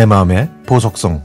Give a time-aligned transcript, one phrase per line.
[0.00, 1.22] 내 마음의 보석성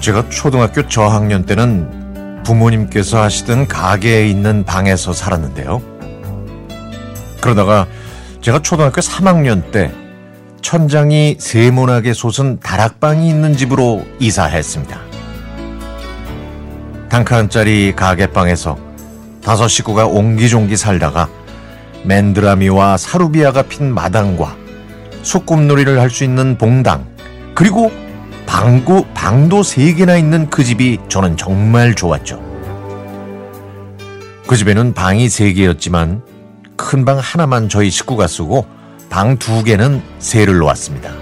[0.00, 5.80] 제가 초등학교 저학년 때는 부모님께서 하시던 가게에 있는 방에서 살았는데요.
[7.40, 7.86] 그러다가
[8.40, 9.92] 제가 초등학교 3학년 때
[10.64, 14.98] 천장이 세모나게 솟은 다락방이 있는 집으로 이사했습니다.
[17.10, 18.78] 단칸짜리 가게방에서
[19.42, 21.28] 다섯 식구가 옹기종기 살다가
[22.04, 24.56] 맨드라미와 사루비아가 핀 마당과
[25.22, 27.06] 소꿉놀이를 할 수 있는 봉당
[27.54, 27.92] 그리고
[28.46, 32.42] 방구, 방도 세 개나 있는 그 집이 저는 정말 좋았죠.
[34.46, 36.22] 그 집에는 방이 세 개였지만
[36.76, 38.66] 큰 방 하나만 저희 식구가 쓰고
[39.08, 41.12] 방 두 개는 새를 놓았습니다.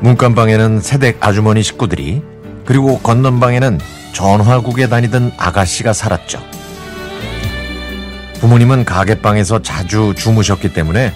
[0.00, 2.22] 문간방에는 새댁 아주머니 식구들이
[2.64, 3.78] 그리고 건넌방에는
[4.12, 6.40] 전화국에 다니던 아가씨가 살았죠.
[8.40, 11.12] 부모님은 가게방에서 자주 주무셨기 때문에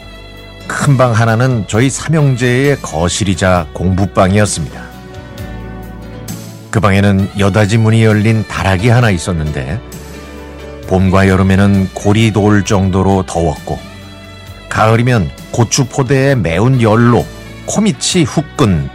[0.66, 4.80] 큰 방 하나는 저희 삼형제의 거실이자 공부방이었습니다.
[6.70, 9.80] 그 방에는 여닫이 문이 열린 다락이 하나 있었는데
[10.86, 13.78] 봄과 여름에는 골이 돌 정도로 더웠고
[14.70, 17.26] 가을이면 고추 포대에 매운 열로
[17.66, 18.88] 코밑이 후끈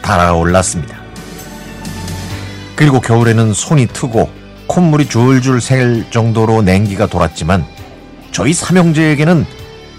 [0.00, 0.96] 달아올랐습니다.
[2.74, 4.30] 그리고 겨울에는 손이 트고
[4.66, 7.66] 콧물이 줄줄 셀 정도로 냉기가 돌았지만
[8.32, 9.44] 저희 삼형제에게는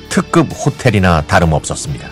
[0.09, 2.08] 특급 호텔이나 다름없었습니다.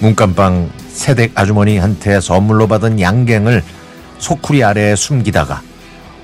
[0.00, 3.62] 문간방 새댁 아주머니한테 선물로 받은 양갱을
[4.18, 5.62] 소쿠리 아래에 숨기다가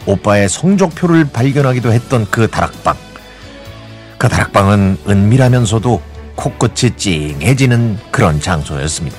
[0.06, 3.05] 오빠의 성적표를 발견하기도 했던 그 다락방.
[4.26, 6.02] 그 다락방은 은밀하면서도
[6.34, 9.16] 코끝이 찡해지는 그런 장소였습니다.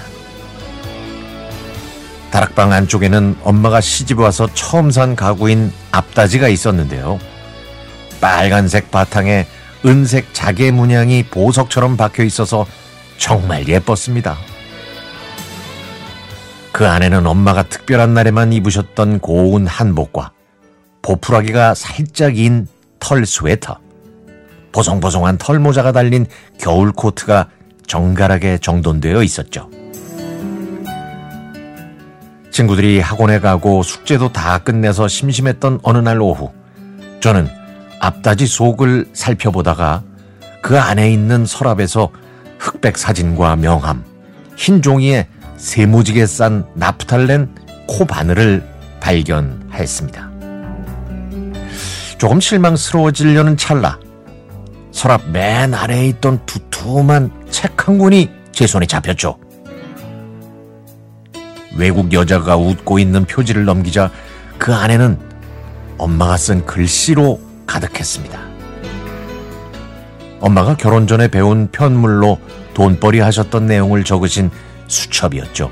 [2.30, 7.20] 다락방 안쪽에는 엄마가 시집 와서 처음 산 가구인 앞다지가 있었는데요.
[8.20, 9.48] 빨간색 바탕에
[9.86, 12.66] 은색 자개 문양이 보석처럼 박혀 있어서
[13.18, 14.38] 정말 예뻤습니다.
[16.74, 20.32] 그 안에는 엄마가 특별한 날에만 입으셨던 고운 한복과
[21.02, 22.68] 보푸라기가 살짝 인
[23.00, 23.80] 털 스웨터,
[24.78, 26.28] 보송보송한 털모자가 달린
[26.60, 27.48] 겨울 코트가
[27.88, 29.72] 정갈하게 정돈되어 있었죠.
[32.52, 36.52] 친구들이 학원에 가고 숙제도 다 끝내서 심심했던 어느 날 오후,
[37.22, 37.50] 저는
[38.00, 40.04] 앞닫이 속을 살펴보다가
[40.62, 42.10] 그 안에 있는 서랍에서
[42.60, 44.04] 흑백 사진과 명함,
[44.56, 47.50] 흰 종이에 세무지게 싼 나프탈렌
[47.88, 48.64] 코 바늘을
[49.00, 50.30] 발견했습니다.
[52.20, 54.00] 조금 실망스러워지려는 찰나
[54.98, 59.38] 서랍 맨 아래에 있던 두툼한 책 한 권이 제 손에 잡혔죠.
[61.78, 64.10] 외국 여자가 웃고 있는 표지를 넘기자
[64.58, 65.20] 그 안에는
[66.00, 68.40] 엄마가 쓴 글씨로 가득했습니다.
[70.40, 72.40] 엄마가 결혼 전에 배운 편물로
[72.74, 74.50] 돈벌이 하셨던 내용을 적으신
[74.88, 75.70] 수첩이었죠.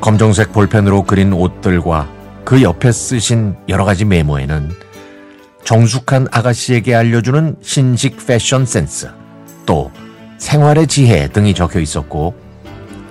[0.00, 2.08] 검정색 볼펜으로 그린 옷들과
[2.46, 4.70] 그 옆에 쓰신 여러 가지 메모에는
[5.70, 9.08] 정숙한 아가씨에게 알려주는 신식 패션 센스,
[9.64, 9.92] 또
[10.36, 12.34] 생활의 지혜 등이 적혀 있었고,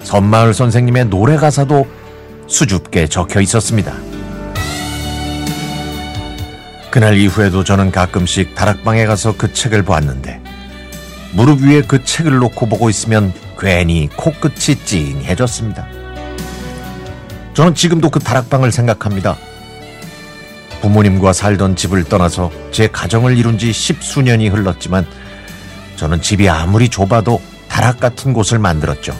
[0.03, 1.87] 선마을 선생님의 노래 가사도
[2.47, 3.93] 수줍게 적혀 있었습니다.
[6.91, 10.41] 그날 이후에도 저는 가끔씩 다락방에 가서 그 책을 보았는데,
[11.31, 15.87] 무릎 위에 그 책을 놓고 보고 있으면 괜히 코끝이 찡해졌습니다.
[17.53, 19.37] 저는 지금도 그 다락방을 생각합니다.
[20.81, 25.05] 부모님과 살던 집을 떠나서 제 가정을 이룬 지 십수년이 흘렀지만
[25.95, 29.15] 저는 집이 아무리 좁아도 다락 같은 곳을 만들었죠.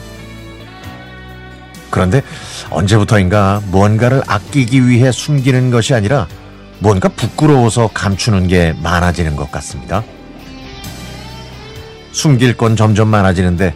[1.90, 2.22] 그런데
[2.70, 6.26] 언제부터인가 무언가를 아끼기 위해 숨기는 것이 아니라
[6.78, 10.02] 뭔가 부끄러워서 감추는 게 많아지는 것 같습니다.
[12.12, 13.74] 숨길 건 점점 많아지는데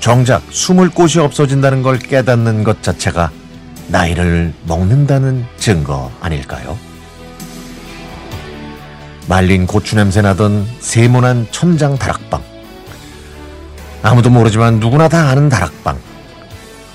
[0.00, 3.30] 정작 숨을 곳이 없어진다는 걸 깨닫는 것 자체가
[3.88, 6.78] 나이를 먹는다는 증거 아닐까요?
[9.26, 12.42] 말린 고추 냄새 나던 세모난 천장 다락방.
[14.02, 15.98] 아무도 모르지만 누구나 다 아는 다락방.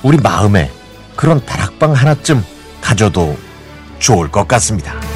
[0.03, 0.71] 우리 마음에
[1.15, 2.43] 그런 다락방 하나쯤
[2.81, 3.37] 가져도
[3.97, 5.08] 좋을 것 같습니다.